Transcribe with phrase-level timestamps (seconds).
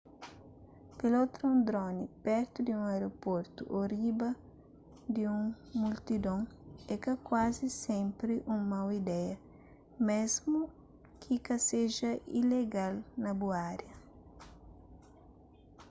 [0.99, 4.29] pilota un drone pertu di un aeroportu ô riba
[5.15, 5.41] di un
[5.81, 6.41] multidon
[6.93, 9.37] é ka kuazi sénpri un mau ideia
[10.09, 10.59] mésmu
[11.21, 12.93] ki ka seja ilegal
[13.23, 13.93] na bu ária